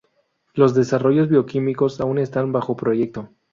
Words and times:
Los 0.55 0.73
desarrollos 0.73 1.29
bioquímicos 1.29 2.01
aún 2.01 2.17
están 2.17 2.51
bajo 2.51 2.75
proyecto. 2.75 3.29